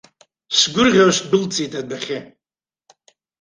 [0.57, 2.19] Сгәырӷьо сдәылҵит адәахьы!